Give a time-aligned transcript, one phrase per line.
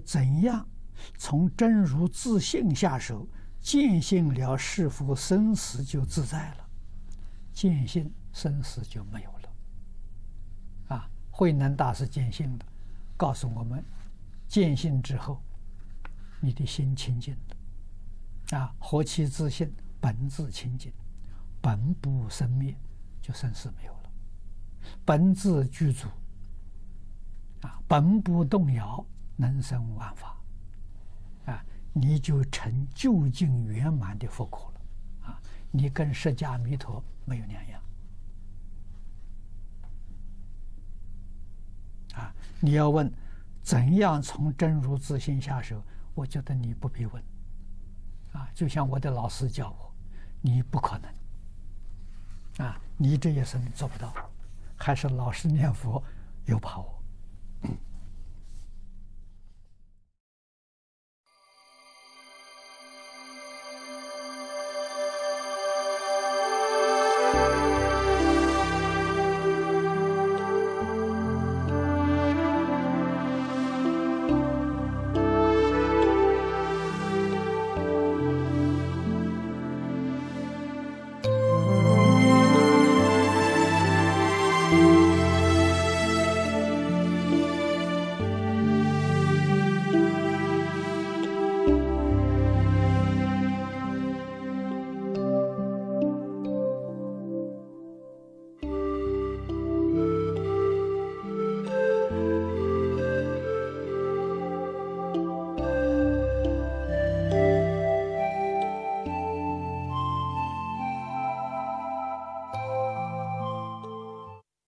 [0.00, 0.66] 怎样
[1.16, 3.26] 从真如自性下手，
[3.60, 6.68] 见性了，是否生死就自在了？
[7.52, 10.96] 见性，生死就没有了。
[10.96, 12.64] 啊，慧能大师见性的，
[13.16, 13.84] 告诉我们：
[14.48, 15.42] 见性之后，
[16.40, 18.58] 你的心清净了。
[18.58, 20.92] 啊，何其自性，本自清净，
[21.60, 22.76] 本不生灭，
[23.22, 24.10] 就生死没有了。
[25.04, 26.08] 本自具足，
[27.62, 29.04] 啊，本不动摇。
[29.40, 30.36] 能生万法，
[31.46, 35.40] 啊，你就成究竟圆满的佛果了，啊，
[35.70, 37.82] 你跟释迦弥陀没有两样，
[42.16, 43.10] 啊，你要问
[43.62, 45.82] 怎样从真如自性下手，
[46.14, 47.22] 我觉得你不必问，
[48.32, 49.90] 啊，就像我的老师教我，
[50.42, 54.12] 你不可能，啊，你这一生做不到，
[54.76, 56.02] 还是老实念佛
[56.44, 56.99] 有把握。